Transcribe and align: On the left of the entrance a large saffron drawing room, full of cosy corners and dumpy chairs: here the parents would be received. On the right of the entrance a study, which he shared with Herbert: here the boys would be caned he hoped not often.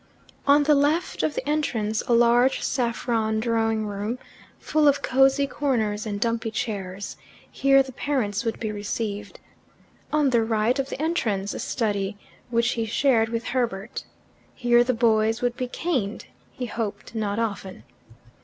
On 0.47 0.63
the 0.63 0.73
left 0.73 1.21
of 1.21 1.35
the 1.35 1.47
entrance 1.47 2.01
a 2.07 2.13
large 2.13 2.63
saffron 2.63 3.39
drawing 3.39 3.85
room, 3.85 4.17
full 4.57 4.87
of 4.87 5.03
cosy 5.03 5.45
corners 5.45 6.07
and 6.07 6.19
dumpy 6.19 6.49
chairs: 6.49 7.17
here 7.51 7.83
the 7.83 7.91
parents 7.91 8.43
would 8.43 8.59
be 8.59 8.71
received. 8.71 9.39
On 10.11 10.31
the 10.31 10.43
right 10.43 10.79
of 10.79 10.89
the 10.89 10.99
entrance 10.99 11.53
a 11.53 11.59
study, 11.59 12.17
which 12.49 12.71
he 12.71 12.85
shared 12.87 13.29
with 13.29 13.43
Herbert: 13.43 14.03
here 14.55 14.83
the 14.83 14.95
boys 14.95 15.43
would 15.43 15.55
be 15.55 15.67
caned 15.67 16.25
he 16.51 16.65
hoped 16.65 17.13
not 17.13 17.37
often. 17.37 17.83